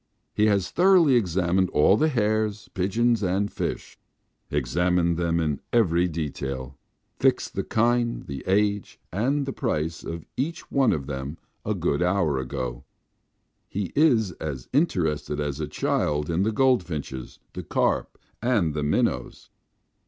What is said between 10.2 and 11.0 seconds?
each one